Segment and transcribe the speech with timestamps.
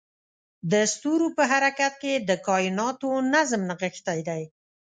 [0.71, 4.43] د ستورو په حرکت کې د کایناتو نظم نغښتی دی.